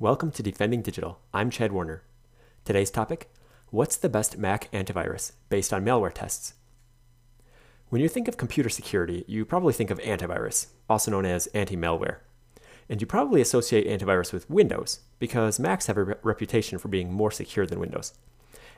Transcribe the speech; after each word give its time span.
Welcome 0.00 0.30
to 0.30 0.42
Defending 0.42 0.80
Digital. 0.80 1.18
I'm 1.34 1.50
Chad 1.50 1.72
Warner. 1.72 2.02
Today's 2.64 2.90
topic 2.90 3.30
What's 3.68 3.98
the 3.98 4.08
best 4.08 4.38
Mac 4.38 4.72
antivirus 4.72 5.32
based 5.50 5.74
on 5.74 5.84
malware 5.84 6.14
tests? 6.14 6.54
When 7.90 8.00
you 8.00 8.08
think 8.08 8.26
of 8.26 8.38
computer 8.38 8.70
security, 8.70 9.26
you 9.28 9.44
probably 9.44 9.74
think 9.74 9.90
of 9.90 9.98
antivirus, 9.98 10.68
also 10.88 11.10
known 11.10 11.26
as 11.26 11.48
anti 11.48 11.76
malware. 11.76 12.20
And 12.88 13.02
you 13.02 13.06
probably 13.06 13.42
associate 13.42 13.86
antivirus 13.86 14.32
with 14.32 14.48
Windows, 14.48 15.00
because 15.18 15.60
Macs 15.60 15.84
have 15.84 15.98
a 15.98 16.04
re- 16.04 16.14
reputation 16.22 16.78
for 16.78 16.88
being 16.88 17.12
more 17.12 17.30
secure 17.30 17.66
than 17.66 17.78
Windows. 17.78 18.14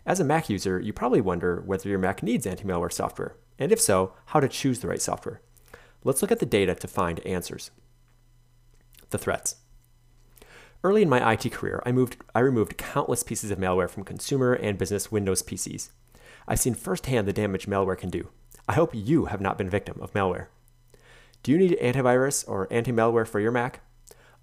As 0.05 0.19
a 0.19 0.25
Mac 0.25 0.51
user, 0.51 0.81
you 0.81 0.93
probably 0.93 1.21
wonder 1.21 1.63
whether 1.65 1.89
your 1.89 2.01
Mac 2.01 2.25
needs 2.25 2.49
anti 2.49 2.65
malware 2.65 2.93
software, 2.93 3.37
and 3.61 3.71
if 3.71 3.81
so, 3.81 4.13
how 4.27 4.41
to 4.41 4.49
choose 4.49 4.81
the 4.81 4.89
right 4.89 5.01
software. 5.01 5.41
Let's 6.03 6.21
look 6.21 6.33
at 6.33 6.41
the 6.41 6.47
data 6.47 6.75
to 6.75 6.89
find 6.89 7.25
answers. 7.25 7.71
The 9.11 9.19
threats. 9.19 9.62
Early 10.85 11.03
in 11.03 11.09
my 11.09 11.33
IT 11.33 11.53
career, 11.53 11.81
I, 11.87 11.93
moved, 11.93 12.17
I 12.35 12.41
removed 12.41 12.77
countless 12.77 13.23
pieces 13.23 13.53
of 13.53 13.59
malware 13.59 13.89
from 13.89 14.03
consumer 14.03 14.53
and 14.53 14.77
business 14.77 15.13
Windows 15.13 15.41
PCs. 15.41 15.91
I've 16.49 16.59
seen 16.59 16.75
firsthand 16.75 17.29
the 17.29 17.33
damage 17.33 17.67
malware 17.67 17.97
can 17.97 18.11
do. 18.11 18.31
I 18.69 18.73
hope 18.73 18.91
you 18.93 19.27
have 19.27 19.41
not 19.41 19.57
been 19.57 19.71
victim 19.71 20.01
of 20.01 20.13
malware. 20.13 20.47
Do 21.45 21.53
you 21.53 21.59
need 21.59 21.79
antivirus 21.81 22.49
or 22.49 22.67
anti 22.73 22.91
malware 22.91 23.29
for 23.29 23.39
your 23.39 23.53
Mac? 23.53 23.81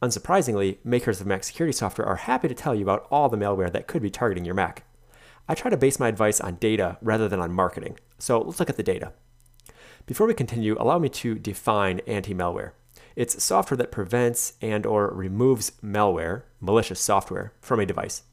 Unsurprisingly, 0.01 0.77
makers 0.85 1.19
of 1.19 1.27
Mac 1.27 1.43
security 1.43 1.73
software 1.73 2.07
are 2.07 2.15
happy 2.15 2.47
to 2.47 2.55
tell 2.55 2.73
you 2.73 2.83
about 2.83 3.05
all 3.11 3.27
the 3.27 3.37
malware 3.37 3.71
that 3.73 3.87
could 3.87 4.01
be 4.01 4.09
targeting 4.09 4.45
your 4.45 4.55
Mac. 4.55 4.85
I 5.49 5.55
try 5.55 5.69
to 5.69 5.77
base 5.77 5.99
my 5.99 6.07
advice 6.07 6.39
on 6.39 6.55
data 6.55 6.97
rather 7.01 7.27
than 7.27 7.41
on 7.41 7.51
marketing, 7.51 7.97
so 8.17 8.39
let's 8.39 8.61
look 8.61 8.69
at 8.69 8.77
the 8.77 8.83
data. 8.83 9.11
Before 10.05 10.25
we 10.27 10.33
continue, 10.33 10.77
allow 10.79 10.99
me 10.99 11.09
to 11.09 11.35
define 11.35 11.99
anti 12.07 12.33
malware. 12.33 12.71
It's 13.19 13.43
software 13.43 13.75
that 13.75 13.91
prevents 13.91 14.53
and 14.61 14.85
or 14.85 15.09
removes 15.09 15.73
malware, 15.83 16.43
malicious 16.61 17.01
software, 17.01 17.51
from 17.59 17.81
a 17.81 17.85
device. 17.85 18.23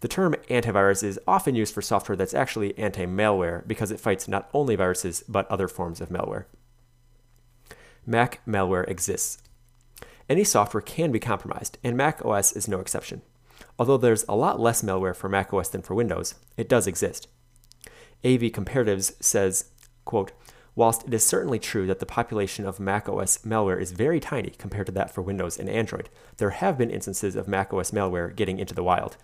The 0.00 0.08
term 0.08 0.34
antivirus 0.50 1.02
is 1.02 1.18
often 1.26 1.54
used 1.54 1.72
for 1.72 1.80
software 1.80 2.14
that's 2.14 2.34
actually 2.34 2.76
anti 2.76 3.06
malware 3.06 3.66
because 3.66 3.90
it 3.90 3.98
fights 3.98 4.28
not 4.28 4.50
only 4.52 4.76
viruses 4.76 5.24
but 5.26 5.50
other 5.50 5.66
forms 5.66 6.02
of 6.02 6.10
malware. 6.10 6.44
Mac 8.04 8.44
malware 8.46 8.86
exists. 8.86 9.38
Any 10.28 10.44
software 10.44 10.82
can 10.82 11.10
be 11.10 11.18
compromised, 11.18 11.78
and 11.82 11.96
Mac 11.96 12.22
OS 12.22 12.52
is 12.52 12.68
no 12.68 12.80
exception. 12.80 13.22
Although 13.78 13.96
there's 13.96 14.26
a 14.28 14.36
lot 14.36 14.60
less 14.60 14.82
malware 14.82 15.16
for 15.16 15.30
Mac 15.30 15.54
OS 15.54 15.70
than 15.70 15.80
for 15.80 15.94
Windows, 15.94 16.34
it 16.58 16.68
does 16.68 16.86
exist. 16.86 17.28
AV 18.22 18.52
Comparatives 18.52 19.14
says, 19.22 19.70
quote, 20.04 20.32
Whilst 20.78 21.08
it 21.08 21.12
is 21.12 21.26
certainly 21.26 21.58
true 21.58 21.88
that 21.88 21.98
the 21.98 22.06
population 22.06 22.64
of 22.64 22.78
macOS 22.78 23.38
malware 23.38 23.80
is 23.80 23.90
very 23.90 24.20
tiny 24.20 24.50
compared 24.50 24.86
to 24.86 24.92
that 24.92 25.12
for 25.12 25.22
Windows 25.22 25.58
and 25.58 25.68
Android, 25.68 26.08
there 26.36 26.50
have 26.50 26.78
been 26.78 26.88
instances 26.88 27.34
of 27.34 27.48
macOS 27.48 27.90
malware 27.90 28.32
getting 28.32 28.60
into 28.60 28.74
the 28.74 28.84
wild, 28.84 29.16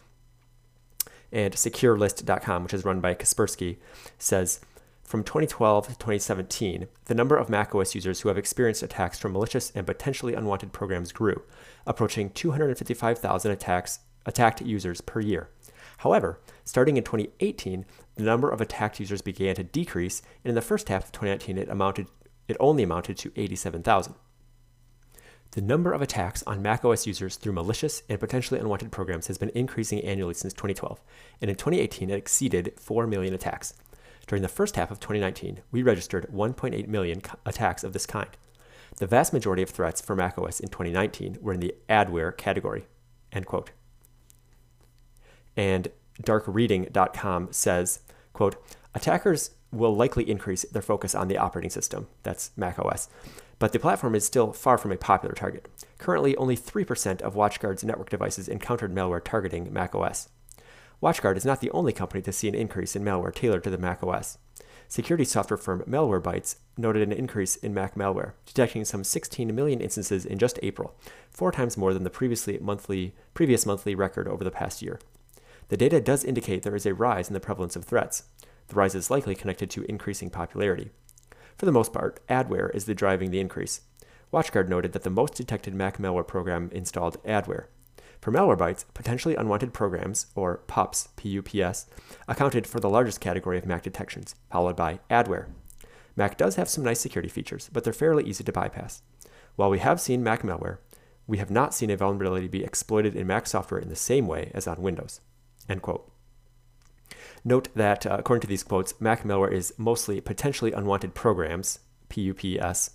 and 1.31 1.55
SecureList.com, 1.55 2.65
which 2.65 2.75
is 2.75 2.85
run 2.85 3.01
by 3.01 3.15
Kaspersky, 3.15 3.77
says 4.19 4.59
from 5.05 5.23
2012 5.23 5.87
to 5.87 5.93
2017, 5.93 6.89
the 7.05 7.15
number 7.15 7.37
of 7.37 7.49
macOS 7.49 7.95
users 7.95 8.23
who 8.23 8.31
have 8.31 8.37
experienced 8.37 8.83
attacks 8.83 9.21
from 9.21 9.35
malicious 9.35 9.71
and 9.77 9.87
potentially 9.87 10.35
unwanted 10.35 10.73
programs 10.73 11.13
grew, 11.13 11.41
approaching 11.87 12.31
255,000 12.31 13.53
attacks 13.53 14.01
attacked 14.27 14.61
users 14.61 15.01
per 15.01 15.21
year. 15.21 15.49
However, 15.99 16.41
starting 16.65 16.97
in 16.97 17.05
2018, 17.05 17.85
the 18.17 18.23
number 18.23 18.51
of 18.51 18.61
attacked 18.61 19.01
users 19.01 19.23
began 19.23 19.55
to 19.57 19.65
decrease, 19.65 20.23
and 20.45 20.51
in 20.51 20.55
the 20.55 20.61
first 20.61 20.89
half 20.89 21.07
of 21.07 21.13
2019, 21.13 21.59
it 21.59 21.69
amounted 21.69 22.07
it 22.47 22.57
only 22.61 22.83
amounted 22.83 23.17
to 23.17 23.33
87,000. 23.37 24.15
The 25.53 25.63
number 25.63 25.93
of 25.93 26.03
attacks 26.03 26.43
on 26.47 26.63
macOS 26.63 27.07
users 27.07 27.37
through 27.37 27.53
malicious 27.53 28.03
and 28.09 28.19
potentially 28.19 28.59
unwanted 28.59 28.91
programs 28.91 29.29
has 29.29 29.39
been 29.39 29.53
increasing 29.55 30.01
annually 30.01 30.35
since 30.35 30.53
2012, 30.53 31.01
and 31.41 31.49
in 31.49 31.57
2018 31.57 32.11
it 32.11 32.17
exceeded 32.17 32.75
4 32.79 33.07
million 33.07 33.33
attacks. 33.33 33.73
During 34.27 34.43
the 34.43 34.49
first 34.49 34.77
half 34.77 34.91
of 34.91 35.01
2019, 35.01 35.61
we 35.71 35.83
registered 35.83 36.27
1.8 36.33 36.89
million 36.89 37.23
attacks 37.47 37.85
of 37.85 37.93
this 37.93 38.05
kind. 38.05 38.31
The 38.97 39.07
vast 39.07 39.33
majority 39.33 39.63
of 39.63 39.71
threats 39.71 40.01
for 40.01 40.17
macOS 40.17 40.61
in 40.61 40.69
2019 40.69 41.39
were 41.41 41.53
in 41.53 41.61
the 41.61 41.75
adware 41.89 42.37
category. 42.37 42.87
End 43.33 43.47
quote. 43.47 43.71
And 45.57 45.89
darkreading.com 46.23 47.49
says, 47.53 48.01
quote, 48.33 48.57
attackers 48.95 49.51
will 49.73 49.95
likely 49.95 50.29
increase 50.29 50.63
their 50.65 50.83
focus 50.83 51.15
on 51.15 51.29
the 51.29 51.39
operating 51.39 51.71
system, 51.71 52.07
that's 52.23 52.51
macOS, 52.57 53.09
but 53.59 53.73
the 53.73 53.79
platform 53.79 54.15
is 54.15 54.25
still 54.25 54.53
far 54.53 54.79
from 54.79 54.93
a 54.93 54.97
popular 54.97 55.35
target. 55.35 55.67
Currently, 55.99 56.37
only 56.37 56.57
3% 56.57 57.23
of 57.23 57.35
WatchGuard's 57.35 57.85
network 57.85 58.11
devices 58.11 58.49
encountered 58.49 58.95
malware 58.95 59.23
targeting 59.23 59.73
macOS. 59.73 60.29
WatchGuard 61.03 61.37
is 61.37 61.45
not 61.45 61.61
the 61.61 61.71
only 61.73 61.93
company 61.93 62.23
to 62.23 62.33
see 62.33 62.49
an 62.49 62.55
increase 62.55 62.95
in 62.95 63.05
malware 63.05 63.35
tailored 63.35 63.65
to 63.65 63.71
the 63.71 63.79
macOS. 63.79 64.39
Security 64.89 65.25
software 65.25 65.57
firm 65.57 65.83
Malwarebytes 65.89 66.57
noted 66.77 67.03
an 67.03 67.13
increase 67.13 67.57
in 67.57 67.75
Mac 67.75 67.95
malware, 67.95 68.33
detecting 68.47 68.85
some 68.85 69.03
16 69.03 69.55
million 69.55 69.81
instances 69.81 70.25
in 70.27 70.39
just 70.39 70.59
April, 70.63 70.95
four 71.31 71.51
times 71.51 71.77
more 71.77 71.95
than 71.95 72.05
the 72.05 72.11
previously 72.11 72.59
monthly, 72.59 73.15
previous 73.33 73.67
monthly 73.67 73.95
record 73.95 74.29
over 74.29 74.45
the 74.45 74.51
past 74.51 74.83
year. 74.83 75.01
The 75.69 75.77
data 75.77 76.01
does 76.01 76.25
indicate 76.25 76.63
there 76.63 76.77
is 76.77 76.87
a 76.87 76.95
rise 76.95 77.29
in 77.29 77.35
the 77.35 77.41
prevalence 77.41 77.77
of 77.77 77.85
threats. 77.85 78.25
The 78.69 78.75
rise 78.75 78.95
is 78.95 79.11
likely 79.11 79.35
connected 79.35 79.71
to 79.71 79.85
increasing 79.85 80.31
popularity. 80.31 80.91
For 81.57 81.67
the 81.67 81.73
most 81.73 81.93
part, 81.93 82.27
adware 82.29 82.75
is 82.75 82.85
the 82.85 82.95
driving 82.95 83.31
the 83.31 83.41
increase. 83.41 83.83
WatchGuard 84.33 84.69
noted 84.69 84.93
that 84.93 85.03
the 85.03 85.11
most 85.11 85.35
detected 85.35 85.75
Mac 85.75 85.99
malware 85.99 86.27
program 86.27 86.71
installed 86.73 87.23
adware. 87.25 87.67
For 88.21 88.33
Malwarebytes, 88.33 88.87
potentially 88.95 89.37
unwanted 89.37 89.75
programs, 89.75 90.27
or 90.35 90.63
PUPs, 90.67 91.09
P-U-P-S, 91.17 91.87
accounted 92.27 92.67
for 92.67 92.81
the 92.81 92.89
largest 92.89 93.21
category 93.21 93.59
of 93.59 93.67
Mac 93.67 93.83
detections, 93.83 94.35
followed 94.51 94.77
by 94.77 94.99
adware. 95.11 95.49
Mac 96.17 96.39
does 96.39 96.57
have 96.57 96.69
some 96.69 96.85
nice 96.85 97.01
security 97.01 97.29
features, 97.29 97.69
but 97.73 97.85
they're 97.85 97.93
fairly 97.93 98.25
easy 98.25 98.43
to 98.43 98.53
bypass. 98.53 99.03
While 99.57 99.71
we 99.71 99.79
have 99.81 100.01
seen 100.01 100.23
Mac 100.23 100.43
malware, 100.43 100.79
we 101.27 101.39
have 101.39 101.51
not 101.51 101.75
seen 101.75 101.91
a 101.91 101.97
vulnerability 101.97 102.49
be 102.49 102.65
exploited 102.65 103.15
in 103.15 103.27
Mac 103.27 103.47
software 103.47 103.81
in 103.81 103.89
the 103.89 103.97
same 103.97 104.27
way 104.27 104.51
as 104.55 104.67
on 104.67 104.83
Windows. 104.83 105.21
End 105.69 105.83
quote. 105.83 106.11
Note 107.45 107.69
that, 107.75 108.07
uh, 108.07 108.17
according 108.19 108.41
to 108.41 108.47
these 108.47 108.63
quotes, 108.63 108.99
Mac 109.01 109.23
malware 109.23 109.53
is 109.53 109.75
mostly 109.77 110.21
potentially 110.21 110.73
unwanted 110.73 111.15
programs, 111.15 111.81
PUPS, 112.09 112.91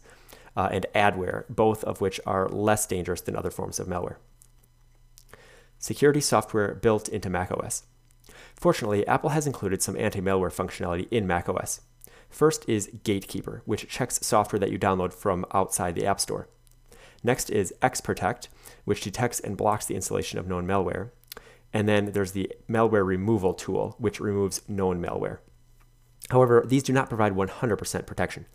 uh, 0.57 0.69
and 0.71 0.85
adware, 0.95 1.45
both 1.49 1.83
of 1.83 2.01
which 2.01 2.19
are 2.25 2.49
less 2.49 2.87
dangerous 2.87 3.21
than 3.21 3.35
other 3.35 3.51
forms 3.51 3.79
of 3.79 3.87
malware. 3.87 4.17
Security 5.77 6.19
software 6.19 6.73
built 6.75 7.07
into 7.07 7.29
macOS. 7.29 7.83
Fortunately, 8.55 9.07
Apple 9.07 9.29
has 9.29 9.47
included 9.47 9.81
some 9.81 9.95
anti 9.97 10.19
malware 10.19 10.53
functionality 10.53 11.07
in 11.11 11.25
macOS. 11.25 11.81
First 12.29 12.67
is 12.67 12.91
Gatekeeper, 13.03 13.61
which 13.65 13.87
checks 13.87 14.19
software 14.21 14.59
that 14.59 14.71
you 14.71 14.77
download 14.77 15.13
from 15.13 15.45
outside 15.53 15.95
the 15.95 16.05
App 16.05 16.19
Store. 16.19 16.49
Next 17.23 17.49
is 17.49 17.73
XProtect, 17.81 18.47
which 18.85 19.01
detects 19.01 19.39
and 19.39 19.57
blocks 19.57 19.85
the 19.85 19.95
installation 19.95 20.39
of 20.39 20.47
known 20.47 20.67
malware. 20.67 21.11
And 21.73 21.87
then 21.87 22.11
there's 22.13 22.31
the 22.31 22.51
malware 22.69 23.05
removal 23.05 23.53
tool, 23.53 23.95
which 23.99 24.19
removes 24.19 24.61
known 24.67 25.01
malware. 25.01 25.39
However, 26.29 26.63
these 26.65 26.83
do 26.83 26.93
not 26.93 27.09
provide 27.09 27.33
100% 27.33 28.05
protection. 28.05 28.45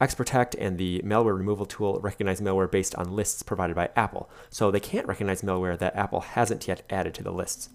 XProtect 0.00 0.54
and 0.58 0.76
the 0.76 1.00
malware 1.04 1.36
removal 1.36 1.64
tool 1.64 1.98
recognize 2.00 2.40
malware 2.40 2.70
based 2.70 2.94
on 2.96 3.16
lists 3.16 3.42
provided 3.42 3.74
by 3.74 3.88
Apple, 3.96 4.28
so 4.50 4.70
they 4.70 4.80
can't 4.80 5.06
recognize 5.06 5.42
malware 5.42 5.78
that 5.78 5.96
Apple 5.96 6.20
hasn't 6.20 6.68
yet 6.68 6.82
added 6.90 7.14
to 7.14 7.22
the 7.22 7.32
lists. 7.32 7.70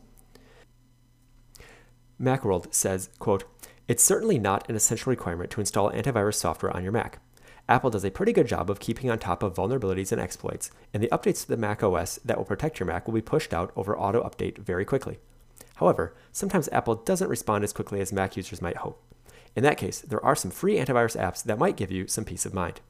Macworld 2.22 2.74
says, 2.74 3.10
quote, 3.18 3.46
It's 3.88 4.04
certainly 4.04 4.38
not 4.38 4.70
an 4.70 4.76
essential 4.76 5.10
requirement 5.10 5.50
to 5.52 5.60
install 5.60 5.92
antivirus 5.92 6.36
software 6.36 6.76
on 6.76 6.84
your 6.84 6.92
Mac. 6.92 7.20
Apple 7.70 7.90
does 7.90 8.04
a 8.04 8.12
pretty 8.12 8.34
good 8.34 8.48
job 8.48 8.70
of 8.70 8.80
keeping 8.80 9.10
on 9.10 9.20
top 9.20 9.44
of 9.44 9.54
vulnerabilities 9.54 10.12
and 10.12 10.20
exploits, 10.20 10.72
and 10.94 11.02
the 11.02 11.08
updates 11.10 11.42
to 11.42 11.48
the 11.48 11.58
Mac 11.58 11.84
OS 11.84 12.20
that 12.26 12.38
will 12.38 12.46
protect 12.46 12.80
your 12.80 12.88
Mac 12.88 13.08
will 13.08 13.14
be 13.14 13.22
pushed 13.22 13.54
out 13.54 13.72
over 13.76 13.98
auto 13.98 14.24
update 14.24 14.58
very 14.58 14.86
quickly. 14.86 15.20
However, 15.76 16.14
sometimes 16.32 16.70
Apple 16.72 16.96
doesn't 16.96 17.30
respond 17.30 17.64
as 17.64 17.74
quickly 17.74 18.02
as 18.02 18.14
Mac 18.14 18.38
users 18.38 18.62
might 18.62 18.78
hope. 18.78 19.02
In 19.56 19.64
that 19.64 19.78
case, 19.78 20.02
there 20.02 20.24
are 20.24 20.36
some 20.36 20.52
free 20.52 20.78
antivirus 20.78 21.20
apps 21.20 21.44
that 21.44 21.60
might 21.60 21.76
give 21.76 21.92
you 21.92 22.08
some 22.08 22.26
peace 22.26 22.46
of 22.46 22.54
mind. 22.54 22.82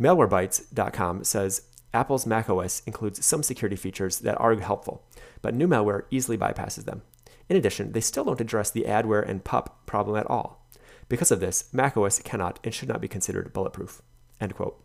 Malwarebytes.com 0.00 1.24
says 1.24 1.62
Apple's 1.92 2.26
macOS 2.26 2.82
includes 2.86 3.24
some 3.24 3.42
security 3.42 3.76
features 3.76 4.18
that 4.20 4.40
are 4.40 4.54
helpful, 4.56 5.04
but 5.42 5.54
new 5.54 5.68
malware 5.68 6.04
easily 6.10 6.36
bypasses 6.36 6.84
them. 6.84 7.02
In 7.48 7.56
addition, 7.56 7.92
they 7.92 8.00
still 8.00 8.24
don't 8.24 8.40
address 8.40 8.70
the 8.70 8.84
adware 8.88 9.26
and 9.26 9.44
pup 9.44 9.86
problem 9.86 10.16
at 10.16 10.28
all. 10.28 10.63
Because 11.08 11.30
of 11.30 11.40
this, 11.40 11.72
macOS 11.72 12.20
cannot 12.20 12.58
and 12.64 12.72
should 12.72 12.88
not 12.88 13.00
be 13.00 13.08
considered 13.08 13.52
bulletproof. 13.52 14.02
End 14.40 14.54
quote. 14.54 14.80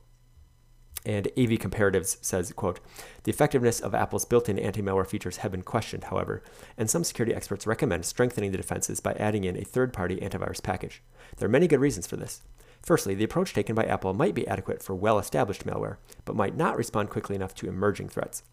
And 1.05 1.27
AV 1.37 1.51
Comparatives 1.51 2.17
says, 2.21 2.51
quote, 2.51 2.81
the 3.23 3.31
effectiveness 3.31 3.79
of 3.79 3.95
Apple's 3.95 4.25
built-in 4.25 4.59
anti-malware 4.59 5.07
features 5.07 5.37
have 5.37 5.51
been 5.51 5.61
questioned, 5.61 6.05
however, 6.05 6.43
and 6.77 6.89
some 6.89 7.05
security 7.05 7.33
experts 7.33 7.65
recommend 7.65 8.05
strengthening 8.05 8.51
the 8.51 8.57
defenses 8.57 8.99
by 8.99 9.13
adding 9.13 9.45
in 9.45 9.55
a 9.55 9.63
third-party 9.63 10.17
antivirus 10.17 10.61
package. 10.61 11.01
There 11.37 11.47
are 11.47 11.51
many 11.51 11.67
good 11.67 11.79
reasons 11.79 12.05
for 12.05 12.17
this. 12.17 12.41
Firstly, 12.81 13.15
the 13.15 13.23
approach 13.23 13.53
taken 13.53 13.75
by 13.75 13.85
Apple 13.85 14.13
might 14.13 14.35
be 14.35 14.47
adequate 14.47 14.83
for 14.83 14.93
well-established 14.93 15.65
malware, 15.65 15.97
but 16.25 16.35
might 16.35 16.57
not 16.57 16.77
respond 16.77 17.09
quickly 17.09 17.35
enough 17.35 17.55
to 17.55 17.69
emerging 17.69 18.09
threats. 18.09 18.43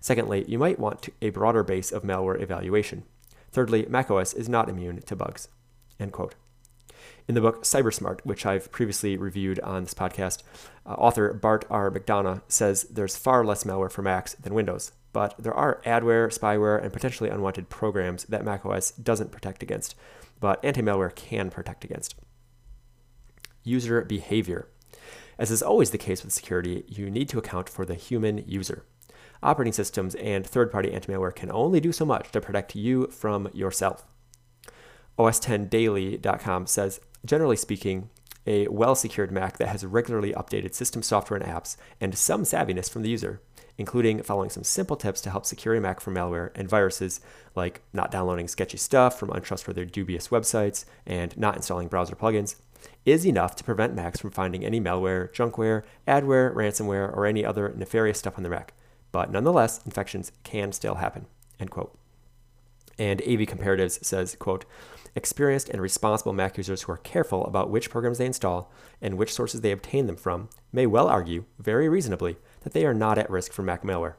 Secondly, 0.00 0.44
you 0.46 0.58
might 0.58 0.78
want 0.78 1.08
a 1.20 1.30
broader 1.30 1.64
base 1.64 1.90
of 1.90 2.02
malware 2.02 2.40
evaluation. 2.40 3.04
Thirdly, 3.50 3.86
macOS 3.88 4.32
is 4.32 4.48
not 4.48 4.68
immune 4.68 5.02
to 5.02 5.16
bugs. 5.16 5.48
End 5.98 6.12
quote. 6.12 6.34
In 7.28 7.34
the 7.34 7.40
book 7.40 7.64
Cybersmart, 7.64 8.20
which 8.22 8.46
I've 8.46 8.70
previously 8.70 9.16
reviewed 9.16 9.58
on 9.60 9.82
this 9.82 9.94
podcast, 9.94 10.44
uh, 10.86 10.90
author 10.90 11.32
Bart 11.32 11.64
R. 11.68 11.90
McDonough 11.90 12.42
says 12.46 12.84
there's 12.84 13.16
far 13.16 13.44
less 13.44 13.64
malware 13.64 13.90
for 13.90 14.02
Macs 14.02 14.34
than 14.34 14.54
Windows, 14.54 14.92
but 15.12 15.34
there 15.36 15.54
are 15.54 15.80
adware, 15.84 16.28
spyware, 16.28 16.80
and 16.80 16.92
potentially 16.92 17.28
unwanted 17.28 17.68
programs 17.68 18.26
that 18.26 18.44
macOS 18.44 18.92
doesn't 18.92 19.32
protect 19.32 19.64
against, 19.64 19.96
but 20.38 20.64
anti 20.64 20.82
malware 20.82 21.12
can 21.12 21.50
protect 21.50 21.84
against. 21.84 22.14
User 23.64 24.02
behavior. 24.02 24.68
As 25.36 25.50
is 25.50 25.62
always 25.62 25.90
the 25.90 25.98
case 25.98 26.22
with 26.22 26.32
security, 26.32 26.84
you 26.86 27.10
need 27.10 27.28
to 27.30 27.38
account 27.38 27.68
for 27.68 27.84
the 27.84 27.96
human 27.96 28.44
user. 28.46 28.84
Operating 29.42 29.72
systems 29.72 30.14
and 30.14 30.46
third 30.46 30.70
party 30.70 30.92
anti 30.92 31.12
malware 31.12 31.34
can 31.34 31.50
only 31.50 31.80
do 31.80 31.90
so 31.90 32.06
much 32.06 32.30
to 32.30 32.40
protect 32.40 32.76
you 32.76 33.08
from 33.08 33.48
yourself. 33.52 34.06
OS10daily.com 35.18 36.66
says 36.66 37.00
generally 37.26 37.56
speaking, 37.56 38.10
a 38.46 38.68
well 38.68 38.94
secured 38.94 39.32
Mac 39.32 39.58
that 39.58 39.68
has 39.68 39.84
regularly 39.84 40.32
updated 40.32 40.74
system 40.74 41.02
software 41.02 41.38
and 41.40 41.48
apps 41.48 41.76
and 42.00 42.16
some 42.16 42.44
savviness 42.44 42.88
from 42.90 43.02
the 43.02 43.10
user, 43.10 43.40
including 43.76 44.22
following 44.22 44.50
some 44.50 44.64
simple 44.64 44.96
tips 44.96 45.20
to 45.22 45.30
help 45.30 45.44
secure 45.44 45.74
a 45.74 45.80
Mac 45.80 46.00
from 46.00 46.14
malware 46.14 46.50
and 46.54 46.68
viruses, 46.68 47.20
like 47.54 47.82
not 47.92 48.10
downloading 48.10 48.48
sketchy 48.48 48.78
stuff 48.78 49.18
from 49.18 49.30
untrustworthy 49.30 49.84
dubious 49.84 50.28
websites 50.28 50.84
and 51.04 51.36
not 51.36 51.56
installing 51.56 51.88
browser 51.88 52.14
plugins, 52.14 52.56
is 53.04 53.26
enough 53.26 53.56
to 53.56 53.64
prevent 53.64 53.94
Macs 53.94 54.20
from 54.20 54.30
finding 54.30 54.64
any 54.64 54.80
malware, 54.80 55.32
junkware, 55.32 55.82
adware, 56.06 56.54
ransomware, 56.54 57.14
or 57.14 57.26
any 57.26 57.44
other 57.44 57.74
nefarious 57.76 58.18
stuff 58.18 58.34
on 58.36 58.42
their 58.42 58.52
Mac. 58.52 58.72
But 59.12 59.30
nonetheless, 59.30 59.80
infections 59.84 60.32
can 60.44 60.72
still 60.72 60.96
happen. 60.96 61.26
End 61.58 61.70
quote. 61.70 61.96
And 62.98 63.20
AV 63.22 63.40
Comparatives 63.40 64.04
says, 64.04 64.36
quote, 64.38 64.64
Experienced 65.14 65.70
and 65.70 65.80
responsible 65.80 66.34
Mac 66.34 66.58
users 66.58 66.82
who 66.82 66.92
are 66.92 66.98
careful 66.98 67.44
about 67.46 67.70
which 67.70 67.90
programs 67.90 68.18
they 68.18 68.26
install 68.26 68.70
and 69.00 69.16
which 69.16 69.32
sources 69.32 69.62
they 69.62 69.72
obtain 69.72 70.06
them 70.06 70.16
from 70.16 70.50
may 70.72 70.86
well 70.86 71.08
argue, 71.08 71.44
very 71.58 71.88
reasonably, 71.88 72.36
that 72.60 72.74
they 72.74 72.84
are 72.84 72.94
not 72.94 73.16
at 73.16 73.30
risk 73.30 73.52
from 73.52 73.64
Mac 73.64 73.82
malware. 73.82 74.14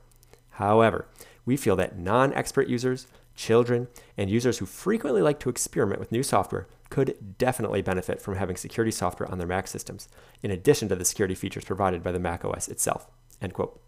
However, 0.52 1.08
we 1.46 1.56
feel 1.56 1.76
that 1.76 2.00
non 2.00 2.34
expert 2.34 2.68
users, 2.68 3.06
children, 3.36 3.88
and 4.18 4.30
users 4.30 4.58
who 4.58 4.66
frequently 4.66 5.22
like 5.22 5.40
to 5.42 5.50
experiment 5.50 6.00
with 6.00 6.12
new 6.12 6.24
software 6.24 6.68
could 6.90 7.38
definitely 7.38 7.84
benefit 7.84 8.20
from 8.20 8.36
having 8.36 8.56
security 8.56 8.92
software 8.92 9.30
on 9.32 9.38
their 9.38 9.48
Mac 9.48 9.68
systems, 9.68 10.10
in 10.42 10.50
addition 10.50 10.90
to 10.90 10.96
the 10.96 11.06
security 11.06 11.36
features 11.36 11.66
provided 11.66 12.02
by 12.02 12.12
the 12.12 12.20
Mac 12.20 12.44
OS 12.44 12.68
itself. 12.68 13.08
End 13.40 13.54
quote. 13.54 13.80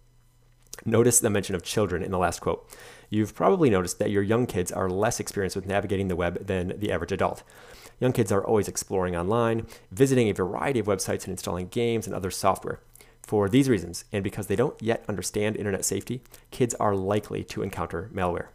Notice 0.86 1.20
the 1.20 1.30
mention 1.30 1.56
of 1.56 1.64
children 1.64 2.04
in 2.04 2.12
the 2.12 2.18
last 2.18 2.40
quote. 2.40 2.70
You've 3.10 3.36
probably 3.36 3.70
noticed 3.70 4.00
that 4.00 4.12
your 4.12 4.24
young 4.24 4.46
kids 4.46 4.72
are 4.72 4.90
less 4.90 5.20
experienced 5.20 5.56
with 5.56 5.66
navigating 5.66 6.08
the 6.08 6.16
web 6.16 6.46
than 6.46 6.80
the 6.80 6.92
average 6.92 7.12
adult. 7.12 7.44
Young 8.00 8.14
kids 8.14 8.32
are 8.32 8.44
always 8.44 8.68
exploring 8.68 9.16
online, 9.16 9.68
visiting 9.92 10.30
a 10.30 10.34
variety 10.34 10.80
of 10.80 10.86
websites, 10.86 11.24
and 11.24 11.30
installing 11.30 11.68
games 11.68 12.08
and 12.08 12.16
other 12.16 12.32
software. 12.32 12.80
For 13.24 13.50
these 13.50 13.70
reasons, 13.70 14.06
and 14.12 14.24
because 14.24 14.48
they 14.48 14.56
don't 14.56 14.82
yet 14.82 15.04
understand 15.08 15.58
internet 15.58 15.86
safety, 15.86 16.22
kids 16.50 16.74
are 16.76 16.96
likely 16.96 17.44
to 17.46 17.62
encounter 17.62 18.10
malware. 18.14 18.48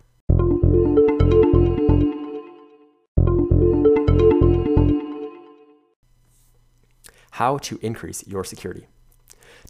How 7.32 7.59
to 7.59 7.79
increase 7.82 8.26
your 8.26 8.44
security. 8.44 8.87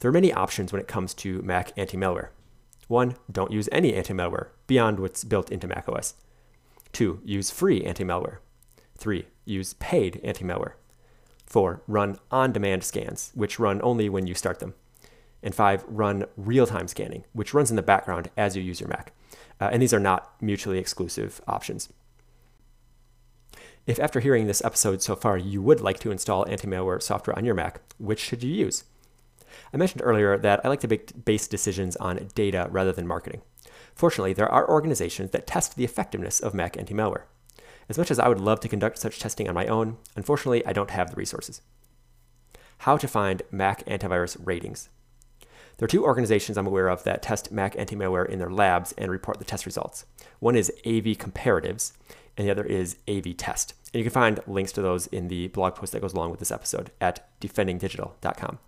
There 0.00 0.08
are 0.08 0.12
many 0.12 0.32
options 0.32 0.72
when 0.72 0.80
it 0.80 0.88
comes 0.88 1.14
to 1.14 1.42
Mac 1.42 1.72
anti 1.76 1.96
malware. 1.96 2.28
One, 2.88 3.16
don't 3.30 3.52
use 3.52 3.68
any 3.72 3.94
anti-malware 3.94 4.48
beyond 4.66 5.00
what's 5.00 5.24
built 5.24 5.50
into 5.50 5.66
macOS. 5.66 6.14
Two, 6.92 7.20
use 7.24 7.50
free 7.50 7.84
anti-malware. 7.84 8.38
Three, 8.96 9.26
use 9.44 9.74
paid 9.74 10.20
anti-malware. 10.22 10.74
Four, 11.46 11.82
run 11.86 12.18
on-demand 12.30 12.84
scans, 12.84 13.32
which 13.34 13.58
run 13.58 13.80
only 13.82 14.08
when 14.08 14.26
you 14.26 14.34
start 14.34 14.60
them. 14.60 14.74
And 15.42 15.54
five, 15.54 15.84
run 15.88 16.24
real-time 16.36 16.88
scanning, 16.88 17.24
which 17.32 17.52
runs 17.52 17.70
in 17.70 17.76
the 17.76 17.82
background 17.82 18.30
as 18.36 18.56
you 18.56 18.62
use 18.62 18.80
your 18.80 18.88
Mac. 18.88 19.12
Uh, 19.60 19.68
and 19.72 19.82
these 19.82 19.94
are 19.94 20.00
not 20.00 20.34
mutually 20.40 20.78
exclusive 20.78 21.40
options. 21.46 21.92
If 23.86 24.00
after 24.00 24.20
hearing 24.20 24.46
this 24.46 24.64
episode 24.64 25.02
so 25.02 25.14
far 25.14 25.36
you 25.36 25.60
would 25.60 25.80
like 25.80 25.98
to 26.00 26.10
install 26.10 26.48
anti-malware 26.48 27.02
software 27.02 27.36
on 27.36 27.44
your 27.44 27.54
Mac, 27.54 27.80
which 27.98 28.20
should 28.20 28.42
you 28.42 28.52
use? 28.52 28.84
I 29.72 29.76
mentioned 29.76 30.02
earlier 30.04 30.38
that 30.38 30.64
I 30.64 30.68
like 30.68 30.80
to 30.80 30.88
base 31.24 31.46
decisions 31.48 31.96
on 31.96 32.28
data 32.34 32.68
rather 32.70 32.92
than 32.92 33.06
marketing. 33.06 33.42
Fortunately, 33.94 34.32
there 34.32 34.50
are 34.50 34.68
organizations 34.68 35.30
that 35.30 35.46
test 35.46 35.76
the 35.76 35.84
effectiveness 35.84 36.40
of 36.40 36.54
Mac 36.54 36.76
anti 36.76 36.94
malware. 36.94 37.24
As 37.88 37.98
much 37.98 38.10
as 38.10 38.18
I 38.18 38.28
would 38.28 38.40
love 38.40 38.60
to 38.60 38.68
conduct 38.68 38.98
such 38.98 39.20
testing 39.20 39.48
on 39.48 39.54
my 39.54 39.66
own, 39.66 39.98
unfortunately, 40.16 40.64
I 40.66 40.72
don't 40.72 40.90
have 40.90 41.10
the 41.10 41.16
resources. 41.16 41.60
How 42.78 42.96
to 42.96 43.06
find 43.06 43.42
Mac 43.50 43.84
antivirus 43.86 44.36
ratings. 44.44 44.88
There 45.76 45.86
are 45.86 45.88
two 45.88 46.04
organizations 46.04 46.56
I'm 46.56 46.66
aware 46.66 46.88
of 46.88 47.04
that 47.04 47.22
test 47.22 47.50
Mac 47.50 47.76
anti 47.78 47.96
malware 47.96 48.28
in 48.28 48.38
their 48.38 48.50
labs 48.50 48.92
and 48.92 49.10
report 49.10 49.38
the 49.38 49.44
test 49.44 49.66
results. 49.66 50.06
One 50.38 50.56
is 50.56 50.72
AV 50.86 51.16
Comparatives, 51.18 51.92
and 52.36 52.46
the 52.46 52.50
other 52.50 52.64
is 52.64 52.96
AV 53.08 53.36
Test. 53.36 53.74
And 53.92 53.98
you 54.00 54.04
can 54.04 54.12
find 54.12 54.40
links 54.46 54.72
to 54.72 54.82
those 54.82 55.06
in 55.08 55.28
the 55.28 55.48
blog 55.48 55.74
post 55.74 55.92
that 55.92 56.00
goes 56.00 56.14
along 56.14 56.30
with 56.30 56.40
this 56.40 56.52
episode 56.52 56.90
at 57.00 57.28
defendingdigital.com. 57.40 58.58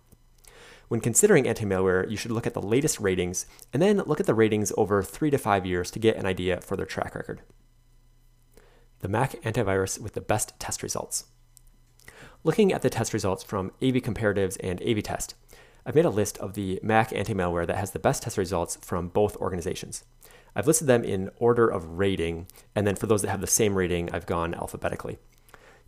When 0.88 1.00
considering 1.00 1.48
anti-malware, 1.48 2.08
you 2.08 2.16
should 2.16 2.30
look 2.30 2.46
at 2.46 2.54
the 2.54 2.62
latest 2.62 3.00
ratings 3.00 3.46
and 3.72 3.82
then 3.82 3.98
look 4.06 4.20
at 4.20 4.26
the 4.26 4.34
ratings 4.34 4.72
over 4.76 5.02
three 5.02 5.30
to 5.30 5.38
five 5.38 5.66
years 5.66 5.90
to 5.90 5.98
get 5.98 6.16
an 6.16 6.26
idea 6.26 6.60
for 6.60 6.76
their 6.76 6.86
track 6.86 7.14
record. 7.14 7.42
The 9.00 9.08
Mac 9.08 9.32
antivirus 9.42 10.00
with 10.00 10.14
the 10.14 10.20
best 10.20 10.58
test 10.60 10.82
results. 10.82 11.24
Looking 12.44 12.72
at 12.72 12.82
the 12.82 12.90
test 12.90 13.12
results 13.12 13.42
from 13.42 13.72
AV 13.82 13.94
Comparatives 13.96 14.56
and 14.60 14.80
AV 14.82 15.02
Test, 15.02 15.34
I've 15.84 15.96
made 15.96 16.04
a 16.04 16.10
list 16.10 16.38
of 16.38 16.54
the 16.54 16.78
Mac 16.82 17.12
anti-malware 17.12 17.66
that 17.66 17.76
has 17.76 17.90
the 17.90 17.98
best 17.98 18.22
test 18.22 18.38
results 18.38 18.76
from 18.76 19.08
both 19.08 19.36
organizations. 19.36 20.04
I've 20.54 20.66
listed 20.66 20.86
them 20.86 21.04
in 21.04 21.30
order 21.38 21.68
of 21.68 21.98
rating, 21.98 22.46
and 22.74 22.86
then 22.86 22.96
for 22.96 23.06
those 23.06 23.22
that 23.22 23.30
have 23.30 23.40
the 23.40 23.46
same 23.46 23.74
rating, 23.74 24.10
I've 24.12 24.26
gone 24.26 24.54
alphabetically. 24.54 25.18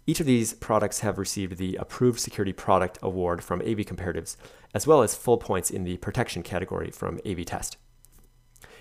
Each 0.08 0.20
of 0.20 0.26
these 0.26 0.54
products 0.54 1.00
have 1.00 1.18
received 1.18 1.58
the 1.58 1.76
Approved 1.76 2.18
Security 2.18 2.54
Product 2.54 2.98
Award 3.02 3.44
from 3.44 3.60
AV 3.60 3.84
Comparatives, 3.84 4.38
as 4.72 4.86
well 4.86 5.02
as 5.02 5.14
full 5.14 5.36
points 5.36 5.70
in 5.70 5.84
the 5.84 5.98
protection 5.98 6.42
category 6.42 6.90
from 6.90 7.20
AV 7.26 7.44
Test. 7.44 7.76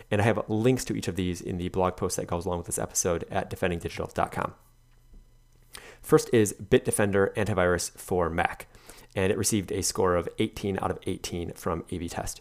And 0.09 0.21
I 0.21 0.23
have 0.23 0.47
links 0.47 0.85
to 0.85 0.95
each 0.95 1.09
of 1.09 1.17
these 1.17 1.41
in 1.41 1.57
the 1.57 1.67
blog 1.67 1.97
post 1.97 2.15
that 2.15 2.27
goes 2.27 2.45
along 2.45 2.59
with 2.59 2.67
this 2.67 2.79
episode 2.79 3.25
at 3.29 3.49
defendingdigital.com. 3.49 4.53
First 6.01 6.29
is 6.31 6.53
Bitdefender 6.53 7.33
Antivirus 7.33 7.91
for 7.91 8.29
Mac, 8.29 8.67
and 9.13 9.29
it 9.29 9.37
received 9.37 9.73
a 9.73 9.83
score 9.83 10.15
of 10.15 10.29
18 10.39 10.79
out 10.81 10.91
of 10.91 10.99
18 11.05 11.51
from 11.55 11.83
AV 11.91 12.09
Test. 12.09 12.39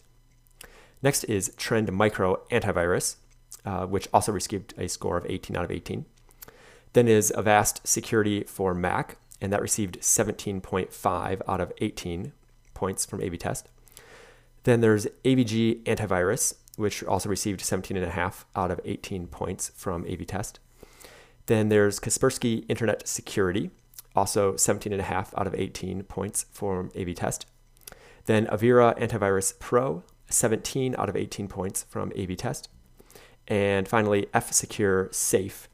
Next 1.03 1.25
is 1.25 1.53
Trend 1.57 1.91
Micro 1.91 2.41
Antivirus, 2.51 3.17
uh, 3.65 3.85
which 3.85 4.07
also 4.13 4.31
received 4.31 4.73
a 4.77 4.87
score 4.87 5.17
of 5.17 5.25
18 5.27 5.57
out 5.57 5.65
of 5.65 5.71
18. 5.71 6.05
Then 6.97 7.07
is 7.07 7.31
Avast 7.37 7.87
Security 7.87 8.43
for 8.45 8.73
Mac, 8.73 9.17
and 9.39 9.53
that 9.53 9.61
received 9.61 10.01
17.5 10.01 11.41
out 11.47 11.61
of 11.61 11.71
18 11.77 12.31
points 12.73 13.05
from 13.05 13.21
AV 13.21 13.37
Test. 13.37 13.69
Then 14.63 14.81
there's 14.81 15.05
AVG 15.23 15.83
Antivirus, 15.83 16.55
which 16.75 17.03
also 17.03 17.29
received 17.29 17.59
17.5 17.59 18.45
out 18.55 18.71
of 18.71 18.81
18 18.83 19.27
points 19.27 19.69
from 19.75 20.07
AV 20.11 20.25
Test. 20.25 20.59
Then 21.45 21.69
there's 21.69 21.99
Kaspersky 21.99 22.65
Internet 22.67 23.07
Security, 23.07 23.69
also 24.15 24.53
17.5 24.53 25.37
out 25.37 25.45
of 25.45 25.53
18 25.53 26.01
points 26.01 26.47
from 26.49 26.89
AV 26.99 27.13
Test. 27.13 27.45
Then 28.25 28.47
Avira 28.47 28.97
Antivirus 28.97 29.59
Pro, 29.59 30.01
17 30.31 30.95
out 30.97 31.09
of 31.09 31.15
18 31.15 31.47
points 31.47 31.83
from 31.83 32.11
AV 32.17 32.35
Test. 32.37 32.69
And 33.47 33.87
finally, 33.87 34.25
F 34.33 34.51
Secure 34.51 35.09
Safe, 35.11 35.69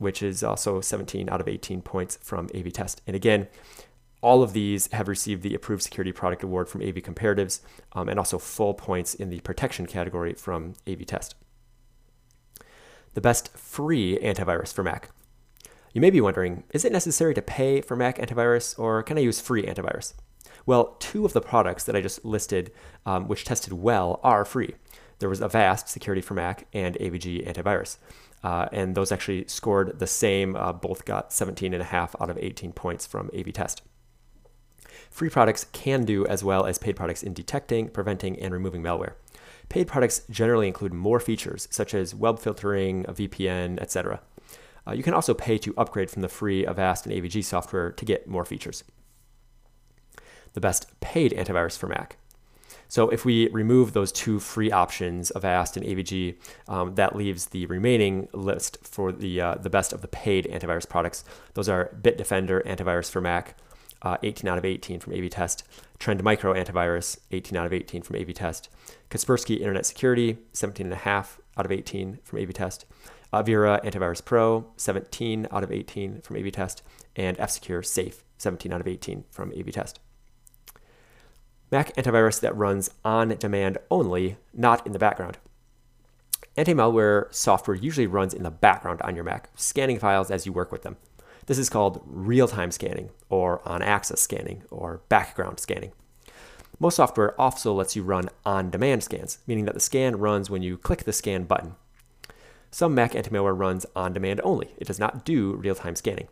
which 0.00 0.22
is 0.22 0.42
also 0.42 0.80
17 0.80 1.28
out 1.28 1.40
of 1.40 1.46
18 1.46 1.82
points 1.82 2.18
from 2.22 2.48
AV 2.54 2.72
Test. 2.72 3.02
And 3.06 3.14
again, 3.14 3.48
all 4.22 4.42
of 4.42 4.54
these 4.54 4.90
have 4.92 5.08
received 5.08 5.42
the 5.42 5.54
Approved 5.54 5.82
Security 5.82 6.10
Product 6.10 6.42
Award 6.42 6.68
from 6.68 6.80
AV 6.82 6.96
Comparatives 6.96 7.60
um, 7.92 8.08
and 8.08 8.18
also 8.18 8.38
full 8.38 8.72
points 8.72 9.14
in 9.14 9.28
the 9.28 9.40
protection 9.40 9.86
category 9.86 10.32
from 10.32 10.74
AV 10.88 11.04
Test. 11.04 11.34
The 13.12 13.20
best 13.20 13.56
free 13.56 14.18
antivirus 14.22 14.72
for 14.72 14.82
Mac. 14.82 15.10
You 15.92 16.00
may 16.00 16.10
be 16.10 16.20
wondering 16.20 16.64
is 16.70 16.84
it 16.84 16.92
necessary 16.92 17.34
to 17.34 17.42
pay 17.42 17.82
for 17.82 17.94
Mac 17.94 18.18
antivirus 18.18 18.78
or 18.78 19.02
can 19.02 19.18
I 19.18 19.22
use 19.22 19.40
free 19.40 19.64
antivirus? 19.64 20.14
Well, 20.64 20.96
two 20.98 21.26
of 21.26 21.34
the 21.34 21.40
products 21.42 21.84
that 21.84 21.96
I 21.96 22.00
just 22.00 22.24
listed, 22.24 22.72
um, 23.04 23.28
which 23.28 23.44
tested 23.44 23.74
well, 23.74 24.20
are 24.22 24.44
free. 24.44 24.76
There 25.20 25.28
was 25.28 25.40
Avast 25.40 25.88
Security 25.88 26.20
for 26.20 26.34
Mac 26.34 26.66
and 26.72 26.96
AVG 26.96 27.46
Antivirus. 27.46 27.98
Uh, 28.42 28.68
and 28.72 28.94
those 28.94 29.12
actually 29.12 29.46
scored 29.46 29.98
the 29.98 30.06
same. 30.06 30.56
Uh, 30.56 30.72
both 30.72 31.04
got 31.04 31.32
17 31.32 31.72
and 31.72 31.82
a 31.82 31.86
half 31.86 32.16
out 32.20 32.30
of 32.30 32.38
18 32.38 32.72
points 32.72 33.06
from 33.06 33.30
AV 33.38 33.52
Test. 33.52 33.82
Free 35.10 35.28
products 35.28 35.66
can 35.72 36.04
do 36.04 36.26
as 36.26 36.42
well 36.42 36.64
as 36.64 36.78
paid 36.78 36.96
products 36.96 37.22
in 37.22 37.34
detecting, 37.34 37.88
preventing, 37.88 38.38
and 38.38 38.54
removing 38.54 38.82
malware. 38.82 39.12
Paid 39.68 39.88
products 39.88 40.22
generally 40.30 40.66
include 40.66 40.94
more 40.94 41.20
features, 41.20 41.68
such 41.70 41.94
as 41.94 42.14
web 42.14 42.38
filtering, 42.38 43.04
a 43.06 43.12
VPN, 43.12 43.80
etc. 43.80 44.20
Uh, 44.86 44.92
you 44.92 45.02
can 45.02 45.14
also 45.14 45.34
pay 45.34 45.58
to 45.58 45.74
upgrade 45.76 46.10
from 46.10 46.22
the 46.22 46.28
free 46.28 46.64
Avast 46.64 47.06
and 47.06 47.14
AVG 47.14 47.44
software 47.44 47.92
to 47.92 48.04
get 48.04 48.26
more 48.26 48.44
features. 48.44 48.84
The 50.54 50.60
best 50.60 50.98
paid 51.00 51.32
antivirus 51.32 51.76
for 51.76 51.86
Mac. 51.86 52.16
So 52.90 53.08
if 53.08 53.24
we 53.24 53.48
remove 53.50 53.92
those 53.92 54.10
two 54.10 54.40
free 54.40 54.72
options, 54.72 55.30
of 55.30 55.44
Avast 55.44 55.76
and 55.76 55.86
AVG, 55.86 56.34
um, 56.66 56.96
that 56.96 57.14
leaves 57.14 57.46
the 57.46 57.66
remaining 57.66 58.28
list 58.32 58.78
for 58.82 59.12
the 59.12 59.40
uh, 59.40 59.54
the 59.54 59.70
best 59.70 59.92
of 59.92 60.02
the 60.02 60.08
paid 60.08 60.44
antivirus 60.46 60.88
products. 60.88 61.24
Those 61.54 61.68
are 61.68 61.96
Bitdefender 62.02 62.66
antivirus 62.66 63.08
for 63.08 63.20
Mac, 63.20 63.56
uh, 64.02 64.16
18 64.24 64.48
out 64.48 64.58
of 64.58 64.64
18 64.64 64.98
from 64.98 65.14
AV-Test, 65.14 65.62
Trend 66.00 66.24
Micro 66.24 66.52
antivirus, 66.52 67.18
18 67.30 67.56
out 67.56 67.66
of 67.66 67.72
18 67.72 68.02
from 68.02 68.16
AV-Test, 68.16 68.68
Kaspersky 69.08 69.60
Internet 69.60 69.86
Security, 69.86 70.38
17.5 70.52 71.38
out 71.56 71.64
of 71.64 71.70
18 71.70 72.18
from 72.24 72.40
AV-Test, 72.40 72.86
Avira 73.32 73.80
Antivirus 73.84 74.24
Pro, 74.24 74.66
17 74.76 75.46
out 75.52 75.62
of 75.62 75.70
18 75.70 76.22
from 76.22 76.36
AV-Test, 76.36 76.82
and 77.14 77.38
F-Secure 77.38 77.84
Safe, 77.84 78.24
17 78.38 78.72
out 78.72 78.80
of 78.80 78.88
18 78.88 79.24
from 79.30 79.52
AV-Test. 79.56 80.00
Mac 81.70 81.94
antivirus 81.94 82.40
that 82.40 82.56
runs 82.56 82.90
on 83.04 83.28
demand 83.36 83.78
only, 83.90 84.36
not 84.52 84.84
in 84.84 84.92
the 84.92 84.98
background. 84.98 85.38
Anti 86.56 86.74
malware 86.74 87.32
software 87.32 87.76
usually 87.76 88.08
runs 88.08 88.34
in 88.34 88.42
the 88.42 88.50
background 88.50 89.00
on 89.02 89.14
your 89.14 89.24
Mac, 89.24 89.50
scanning 89.54 89.98
files 89.98 90.30
as 90.30 90.46
you 90.46 90.52
work 90.52 90.72
with 90.72 90.82
them. 90.82 90.96
This 91.46 91.58
is 91.58 91.70
called 91.70 92.02
real 92.06 92.48
time 92.48 92.72
scanning, 92.72 93.10
or 93.28 93.66
on 93.66 93.82
access 93.82 94.20
scanning, 94.20 94.64
or 94.70 95.00
background 95.08 95.60
scanning. 95.60 95.92
Most 96.80 96.96
software 96.96 97.40
also 97.40 97.72
lets 97.72 97.94
you 97.94 98.02
run 98.02 98.30
on 98.44 98.70
demand 98.70 99.04
scans, 99.04 99.38
meaning 99.46 99.64
that 99.66 99.74
the 99.74 99.80
scan 99.80 100.18
runs 100.18 100.50
when 100.50 100.62
you 100.62 100.76
click 100.76 101.04
the 101.04 101.12
scan 101.12 101.44
button. 101.44 101.76
Some 102.72 102.94
Mac 102.94 103.14
anti 103.14 103.30
malware 103.30 103.56
runs 103.56 103.86
on 103.94 104.12
demand 104.12 104.40
only, 104.42 104.70
it 104.76 104.86
does 104.86 104.98
not 104.98 105.24
do 105.24 105.54
real 105.54 105.76
time 105.76 105.94
scanning. 105.94 106.28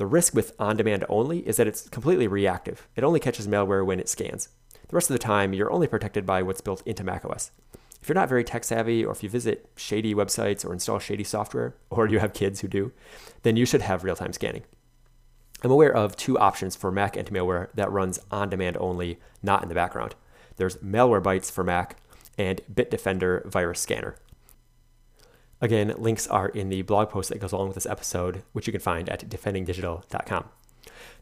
The 0.00 0.06
risk 0.06 0.34
with 0.34 0.54
on 0.58 0.78
demand 0.78 1.04
only 1.10 1.46
is 1.46 1.58
that 1.58 1.66
it's 1.66 1.86
completely 1.90 2.26
reactive. 2.26 2.88
It 2.96 3.04
only 3.04 3.20
catches 3.20 3.46
malware 3.46 3.84
when 3.84 4.00
it 4.00 4.08
scans. 4.08 4.48
The 4.88 4.96
rest 4.96 5.10
of 5.10 5.14
the 5.14 5.18
time, 5.18 5.52
you're 5.52 5.70
only 5.70 5.86
protected 5.86 6.24
by 6.24 6.42
what's 6.42 6.62
built 6.62 6.82
into 6.86 7.04
macOS. 7.04 7.50
If 8.00 8.08
you're 8.08 8.14
not 8.14 8.30
very 8.30 8.42
tech 8.42 8.64
savvy, 8.64 9.04
or 9.04 9.12
if 9.12 9.22
you 9.22 9.28
visit 9.28 9.68
shady 9.76 10.14
websites 10.14 10.64
or 10.64 10.72
install 10.72 11.00
shady 11.00 11.22
software, 11.22 11.74
or 11.90 12.08
you 12.08 12.18
have 12.18 12.32
kids 12.32 12.60
who 12.60 12.68
do, 12.68 12.92
then 13.42 13.56
you 13.56 13.66
should 13.66 13.82
have 13.82 14.02
real 14.02 14.16
time 14.16 14.32
scanning. 14.32 14.62
I'm 15.62 15.70
aware 15.70 15.94
of 15.94 16.16
two 16.16 16.38
options 16.38 16.74
for 16.74 16.90
Mac 16.90 17.18
anti 17.18 17.34
malware 17.34 17.68
that 17.74 17.92
runs 17.92 18.20
on 18.30 18.48
demand 18.48 18.78
only, 18.80 19.18
not 19.42 19.62
in 19.62 19.68
the 19.68 19.74
background. 19.74 20.14
There's 20.56 20.78
Malwarebytes 20.78 21.52
for 21.52 21.62
Mac 21.62 21.98
and 22.38 22.62
Bitdefender 22.72 23.44
Virus 23.44 23.80
Scanner. 23.80 24.16
Again, 25.60 25.94
links 25.98 26.26
are 26.26 26.48
in 26.48 26.70
the 26.70 26.82
blog 26.82 27.10
post 27.10 27.28
that 27.28 27.40
goes 27.40 27.52
along 27.52 27.68
with 27.68 27.74
this 27.74 27.86
episode, 27.86 28.42
which 28.52 28.66
you 28.66 28.72
can 28.72 28.80
find 28.80 29.08
at 29.08 29.28
defendingdigital.com. 29.28 30.44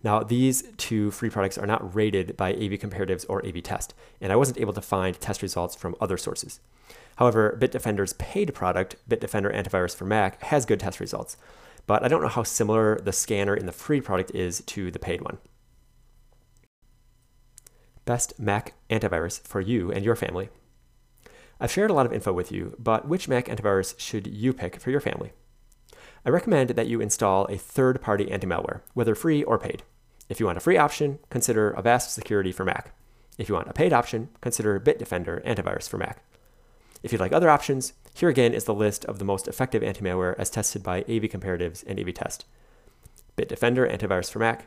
Now, 0.05 0.23
these 0.23 0.63
two 0.77 1.11
free 1.11 1.31
products 1.31 1.59
are 1.59 1.67
not 1.67 1.95
rated 1.95 2.37
by 2.37 2.53
AV 2.53 2.79
Comparatives 2.79 3.27
or 3.29 3.45
AV 3.45 3.63
Test, 3.63 3.95
and 4.21 4.33
I 4.33 4.37
wasn't 4.37 4.61
able 4.61 4.73
to 4.75 4.81
find 4.81 5.19
test 5.21 5.43
results 5.43 5.75
from 5.75 5.97
other 6.01 6.17
sources. 6.17 6.61
However, 7.17 7.59
Bitdefender's 7.61 8.13
paid 8.15 8.55
product, 8.55 8.95
Bitdefender 9.09 9.53
Antivirus 9.53 9.97
for 9.97 10.05
Mac, 10.05 10.41
has 10.45 10.65
good 10.65 10.79
test 10.79 11.01
results, 11.01 11.37
but 11.89 12.05
I 12.05 12.09
don't 12.09 12.23
know 12.23 12.29
how 12.29 12.45
similar 12.45 13.01
the 13.01 13.13
scanner 13.13 13.57
in 13.57 13.67
the 13.67 13.73
free 13.73 14.01
product 14.01 14.31
is 14.35 14.61
to 14.67 14.93
the 14.93 15.01
paid 15.01 15.23
one. 15.23 15.39
Best 18.05 18.39
Mac 18.39 18.75
antivirus 18.89 19.47
for 19.47 19.61
you 19.61 19.91
and 19.91 20.05
your 20.05 20.17
family. 20.17 20.49
I've 21.61 21.73
shared 21.73 21.91
a 21.91 21.95
lot 21.95 22.07
of 22.07 22.13
info 22.13 22.33
with 22.33 22.53
you, 22.53 22.77
but 22.79 23.09
which 23.09 23.29
Mac 23.29 23.47
antivirus 23.47 23.99
should 23.99 24.27
you 24.27 24.53
pick 24.53 24.81
for 24.81 24.91
your 24.91 25.01
family? 25.01 25.33
I 26.25 26.31
recommend 26.31 26.71
that 26.71 26.87
you 26.87 27.01
install 27.01 27.47
a 27.47 27.57
third 27.57 28.01
party 28.01 28.31
anti 28.31 28.47
malware, 28.47 28.83
whether 28.95 29.15
free 29.15 29.43
or 29.43 29.59
paid. 29.59 29.83
If 30.29 30.39
you 30.39 30.47
want 30.47 30.59
a 30.59 30.61
free 30.61 30.77
option, 30.77 31.19
consider 31.31 31.71
Avast 31.71 32.15
Security 32.15 32.53
for 32.53 32.65
Mac. 32.65 32.95
If 33.39 33.49
you 33.49 33.55
want 33.55 33.69
a 33.69 33.73
paid 33.73 33.93
option, 33.93 34.29
consider 34.41 34.79
Bitdefender 34.79 35.45
Antivirus 35.45 35.89
for 35.89 35.97
Mac. 35.97 36.23
If 37.03 37.13
you'd 37.13 37.21
like 37.21 37.33
other 37.33 37.49
options, 37.49 37.93
here 38.15 38.29
again 38.29 38.53
is 38.53 38.65
the 38.65 38.75
list 38.75 39.05
of 39.05 39.19
the 39.19 39.25
most 39.25 39.49
effective 39.49 39.83
anti 39.83 40.03
malware 40.03 40.35
as 40.39 40.51
tested 40.51 40.83
by 40.83 41.01
AV 41.01 41.23
Comparatives 41.31 41.85
and 41.87 41.99
AV 41.99 42.15
Test 42.15 42.45
Bitdefender 43.37 43.91
Antivirus 43.91 44.31
for 44.31 44.41
Mac, 44.41 44.67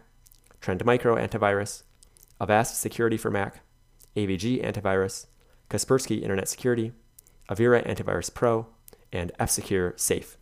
Trend 0.62 0.83
Micro 0.86 1.15
Antivirus, 1.15 1.83
Avast 2.39 2.79
Security 2.79 3.17
for 3.17 3.29
Mac, 3.29 3.60
AVG 4.15 4.63
Antivirus, 4.65 5.25
Kaspersky 5.71 6.21
Internet 6.21 6.49
Security, 6.49 6.91
Avira 7.49 7.85
Antivirus 7.87 8.31
Pro, 8.33 8.67
and 9.11 9.31
F-Secure 9.39 9.93
Safe. 9.95 10.37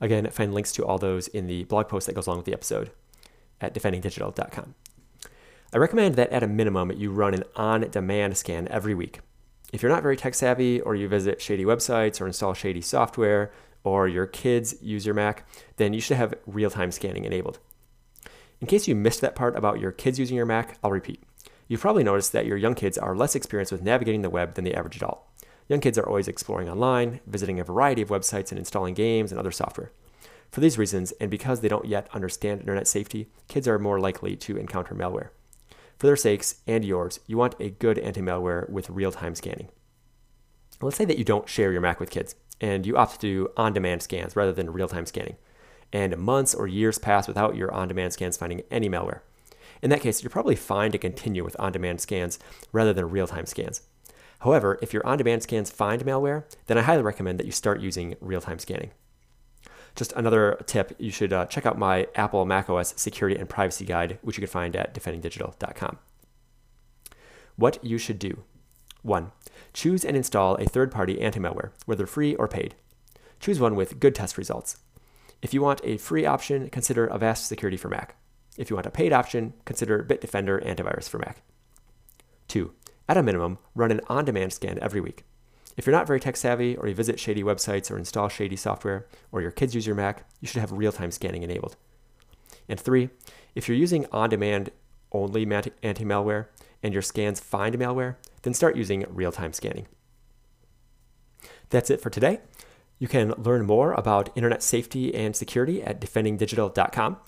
Again, 0.00 0.28
find 0.30 0.52
links 0.52 0.72
to 0.72 0.84
all 0.84 0.98
those 0.98 1.28
in 1.28 1.46
the 1.46 1.64
blog 1.64 1.88
post 1.88 2.06
that 2.06 2.14
goes 2.14 2.26
along 2.26 2.38
with 2.38 2.46
the 2.46 2.52
episode 2.52 2.90
at 3.60 3.74
defendingdigital.com. 3.74 4.74
I 5.72 5.78
recommend 5.78 6.14
that 6.14 6.30
at 6.30 6.42
a 6.42 6.46
minimum 6.46 6.90
you 6.92 7.10
run 7.10 7.34
an 7.34 7.44
on 7.54 7.82
demand 7.90 8.36
scan 8.36 8.66
every 8.68 8.94
week. 8.94 9.20
If 9.72 9.82
you're 9.82 9.92
not 9.92 10.02
very 10.02 10.16
tech 10.16 10.34
savvy, 10.34 10.80
or 10.80 10.94
you 10.94 11.08
visit 11.08 11.42
shady 11.42 11.64
websites 11.64 12.20
or 12.20 12.26
install 12.26 12.54
shady 12.54 12.80
software, 12.80 13.52
or 13.84 14.08
your 14.08 14.26
kids 14.26 14.76
use 14.80 15.04
your 15.04 15.14
Mac, 15.14 15.46
then 15.76 15.92
you 15.92 16.00
should 16.00 16.16
have 16.16 16.34
real 16.46 16.70
time 16.70 16.90
scanning 16.90 17.24
enabled. 17.24 17.58
In 18.60 18.66
case 18.66 18.88
you 18.88 18.94
missed 18.94 19.20
that 19.20 19.34
part 19.34 19.56
about 19.56 19.80
your 19.80 19.92
kids 19.92 20.18
using 20.18 20.36
your 20.36 20.46
Mac, 20.46 20.78
I'll 20.82 20.90
repeat. 20.90 21.22
You've 21.68 21.80
probably 21.80 22.04
noticed 22.04 22.32
that 22.32 22.46
your 22.46 22.56
young 22.56 22.74
kids 22.74 22.96
are 22.96 23.16
less 23.16 23.34
experienced 23.34 23.72
with 23.72 23.82
navigating 23.82 24.22
the 24.22 24.30
web 24.30 24.54
than 24.54 24.64
the 24.64 24.74
average 24.74 24.96
adult. 24.96 25.22
Young 25.68 25.80
kids 25.80 25.98
are 25.98 26.06
always 26.06 26.28
exploring 26.28 26.68
online, 26.68 27.20
visiting 27.26 27.58
a 27.58 27.64
variety 27.64 28.02
of 28.02 28.08
websites, 28.08 28.50
and 28.50 28.58
installing 28.58 28.94
games 28.94 29.32
and 29.32 29.38
other 29.38 29.50
software. 29.50 29.90
For 30.50 30.60
these 30.60 30.78
reasons, 30.78 31.12
and 31.20 31.30
because 31.30 31.60
they 31.60 31.68
don't 31.68 31.86
yet 31.86 32.08
understand 32.14 32.60
internet 32.60 32.86
safety, 32.86 33.28
kids 33.48 33.66
are 33.66 33.78
more 33.78 33.98
likely 33.98 34.36
to 34.36 34.56
encounter 34.56 34.94
malware. 34.94 35.30
For 35.98 36.06
their 36.06 36.16
sakes 36.16 36.56
and 36.66 36.84
yours, 36.84 37.18
you 37.26 37.36
want 37.36 37.56
a 37.58 37.70
good 37.70 37.98
anti 37.98 38.20
malware 38.20 38.68
with 38.70 38.90
real 38.90 39.10
time 39.10 39.34
scanning. 39.34 39.68
Let's 40.80 40.96
say 40.96 41.04
that 41.06 41.18
you 41.18 41.24
don't 41.24 41.48
share 41.48 41.72
your 41.72 41.80
Mac 41.80 41.98
with 41.98 42.10
kids, 42.10 42.36
and 42.60 42.86
you 42.86 42.96
opt 42.96 43.14
to 43.14 43.18
do 43.20 43.48
on 43.56 43.72
demand 43.72 44.02
scans 44.02 44.36
rather 44.36 44.52
than 44.52 44.72
real 44.72 44.88
time 44.88 45.06
scanning, 45.06 45.36
and 45.92 46.16
months 46.16 46.54
or 46.54 46.68
years 46.68 46.98
pass 46.98 47.26
without 47.26 47.56
your 47.56 47.72
on 47.72 47.88
demand 47.88 48.12
scans 48.12 48.36
finding 48.36 48.62
any 48.70 48.88
malware. 48.88 49.20
In 49.82 49.90
that 49.90 50.00
case, 50.00 50.22
you're 50.22 50.30
probably 50.30 50.56
fine 50.56 50.92
to 50.92 50.98
continue 50.98 51.44
with 51.44 51.58
on 51.58 51.72
demand 51.72 52.00
scans 52.00 52.38
rather 52.72 52.92
than 52.92 53.10
real 53.10 53.26
time 53.26 53.46
scans. 53.46 53.82
However, 54.40 54.78
if 54.82 54.92
your 54.92 55.06
on 55.06 55.18
demand 55.18 55.42
scans 55.42 55.70
find 55.70 56.04
malware, 56.04 56.44
then 56.66 56.78
I 56.78 56.82
highly 56.82 57.02
recommend 57.02 57.38
that 57.38 57.46
you 57.46 57.52
start 57.52 57.80
using 57.80 58.16
real 58.20 58.40
time 58.40 58.58
scanning. 58.58 58.90
Just 59.94 60.12
another 60.12 60.62
tip 60.66 60.94
you 60.98 61.10
should 61.10 61.32
uh, 61.32 61.46
check 61.46 61.64
out 61.64 61.78
my 61.78 62.06
Apple 62.14 62.44
macOS 62.44 62.92
security 62.96 63.38
and 63.38 63.48
privacy 63.48 63.84
guide, 63.84 64.18
which 64.20 64.36
you 64.36 64.42
can 64.42 64.50
find 64.50 64.76
at 64.76 64.94
defendingdigital.com. 64.94 65.98
What 67.56 67.82
you 67.82 67.96
should 67.96 68.18
do 68.18 68.42
1. 69.02 69.32
Choose 69.72 70.04
and 70.04 70.16
install 70.16 70.56
a 70.56 70.66
third 70.66 70.90
party 70.90 71.20
anti 71.20 71.40
malware, 71.40 71.70
whether 71.86 72.06
free 72.06 72.34
or 72.34 72.48
paid. 72.48 72.74
Choose 73.40 73.60
one 73.60 73.74
with 73.74 74.00
good 74.00 74.14
test 74.14 74.36
results. 74.36 74.78
If 75.40 75.54
you 75.54 75.62
want 75.62 75.80
a 75.84 75.96
free 75.96 76.26
option, 76.26 76.68
consider 76.70 77.06
Avast 77.06 77.46
Security 77.46 77.76
for 77.76 77.88
Mac. 77.88 78.16
If 78.56 78.70
you 78.70 78.76
want 78.76 78.86
a 78.86 78.90
paid 78.90 79.12
option, 79.12 79.54
consider 79.64 80.04
Bitdefender 80.04 80.64
Antivirus 80.64 81.08
for 81.08 81.18
Mac. 81.18 81.42
2. 82.48 82.72
At 83.08 83.16
a 83.16 83.22
minimum, 83.22 83.58
run 83.74 83.90
an 83.90 84.00
on 84.08 84.24
demand 84.24 84.52
scan 84.52 84.78
every 84.80 85.00
week. 85.00 85.24
If 85.76 85.86
you're 85.86 85.94
not 85.94 86.06
very 86.06 86.20
tech 86.20 86.36
savvy, 86.36 86.76
or 86.76 86.88
you 86.88 86.94
visit 86.94 87.20
shady 87.20 87.42
websites 87.42 87.90
or 87.90 87.98
install 87.98 88.28
shady 88.28 88.56
software, 88.56 89.06
or 89.30 89.42
your 89.42 89.50
kids 89.50 89.74
use 89.74 89.86
your 89.86 89.94
Mac, 89.94 90.24
you 90.40 90.48
should 90.48 90.60
have 90.60 90.72
real 90.72 90.92
time 90.92 91.10
scanning 91.10 91.42
enabled. 91.42 91.76
And 92.68 92.80
three, 92.80 93.10
if 93.54 93.68
you're 93.68 93.76
using 93.76 94.06
on 94.10 94.30
demand 94.30 94.70
only 95.12 95.42
anti 95.42 96.04
malware 96.04 96.46
and 96.82 96.92
your 96.92 97.02
scans 97.02 97.40
find 97.40 97.76
malware, 97.76 98.16
then 98.42 98.54
start 98.54 98.76
using 98.76 99.04
real 99.08 99.32
time 99.32 99.52
scanning. 99.52 99.86
That's 101.70 101.90
it 101.90 102.00
for 102.00 102.10
today. 102.10 102.40
You 102.98 103.08
can 103.08 103.32
learn 103.32 103.66
more 103.66 103.92
about 103.92 104.30
internet 104.34 104.62
safety 104.62 105.14
and 105.14 105.36
security 105.36 105.82
at 105.82 106.00
defendingdigital.com. 106.00 107.18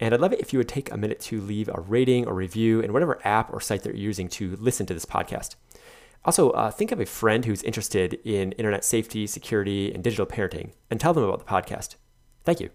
And 0.00 0.12
I'd 0.12 0.20
love 0.20 0.32
it 0.32 0.40
if 0.40 0.52
you 0.52 0.58
would 0.58 0.68
take 0.68 0.90
a 0.90 0.96
minute 0.96 1.20
to 1.20 1.40
leave 1.40 1.68
a 1.68 1.80
rating 1.80 2.26
or 2.26 2.34
review 2.34 2.80
in 2.80 2.92
whatever 2.92 3.20
app 3.24 3.52
or 3.52 3.60
site 3.60 3.82
that 3.82 3.90
you're 3.90 3.98
using 3.98 4.28
to 4.30 4.56
listen 4.56 4.86
to 4.86 4.94
this 4.94 5.06
podcast. 5.06 5.54
Also, 6.24 6.50
uh, 6.50 6.70
think 6.70 6.90
of 6.90 7.00
a 7.00 7.06
friend 7.06 7.44
who's 7.44 7.62
interested 7.62 8.14
in 8.24 8.52
internet 8.52 8.84
safety, 8.84 9.26
security, 9.26 9.92
and 9.92 10.02
digital 10.02 10.26
parenting 10.26 10.72
and 10.90 10.98
tell 10.98 11.12
them 11.12 11.24
about 11.24 11.38
the 11.38 11.44
podcast. 11.44 11.96
Thank 12.44 12.60
you. 12.60 12.70